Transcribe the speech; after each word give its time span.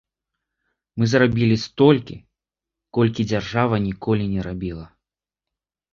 Мы 1.01 1.09
зрабілі 1.11 1.57
столькі, 1.65 2.17
колькі 2.99 3.27
дзяржава 3.33 3.75
ніколі 3.87 4.25
не 4.37 4.41
рабіла. 4.49 4.85